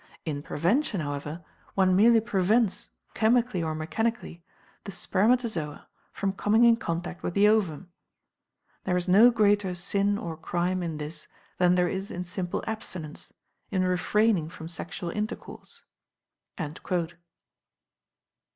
In 0.25 0.41
prevention, 0.41 0.99
however, 0.99 1.45
one 1.75 1.95
merely 1.95 2.21
prevents 2.21 2.89
chemically 3.13 3.61
or 3.61 3.75
mechanically 3.75 4.43
the 4.85 4.91
spermatozoa 4.91 5.85
from 6.11 6.33
coming 6.33 6.63
in 6.63 6.77
contact 6.77 7.21
with 7.21 7.35
the 7.35 7.47
ovum. 7.47 7.91
There 8.85 8.97
is 8.97 9.07
no 9.07 9.29
greater 9.29 9.75
sin 9.75 10.17
or 10.17 10.35
crime 10.37 10.81
in 10.81 10.97
this 10.97 11.27
than 11.59 11.75
there 11.75 11.87
is 11.87 12.09
in 12.09 12.23
simple 12.23 12.63
abstinence, 12.65 13.31
in 13.69 13.83
refraining 13.83 14.49
from 14.49 14.67
sexual 14.67 15.11
intercourse." 15.11 15.83